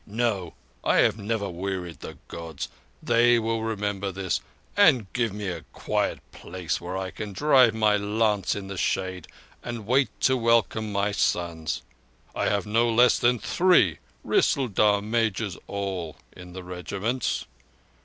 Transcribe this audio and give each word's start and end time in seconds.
No, 0.07 0.55
I 0.83 0.95
have 0.97 1.19
never 1.19 1.47
wearied 1.47 1.99
the 1.99 2.17
Gods. 2.27 2.69
They 3.03 3.37
will 3.37 3.61
remember 3.61 4.11
this, 4.11 4.41
and 4.75 5.13
give 5.13 5.31
me 5.31 5.47
a 5.49 5.61
quiet 5.73 6.21
place 6.31 6.81
where 6.81 6.97
I 6.97 7.11
can 7.11 7.33
drive 7.33 7.75
my 7.75 7.97
lance 7.97 8.55
in 8.55 8.65
the 8.65 8.79
shade, 8.79 9.27
and 9.61 9.85
wait 9.85 10.09
to 10.21 10.35
welcome 10.35 10.91
my 10.91 11.11
sons: 11.11 11.83
I 12.33 12.45
have 12.45 12.65
no 12.65 12.89
less 12.91 13.19
than 13.19 13.37
three 13.37 13.99
Rissaldar—majors 14.23 15.55
all—in 15.67 16.53
the 16.53 16.63
regiments." 16.63 17.45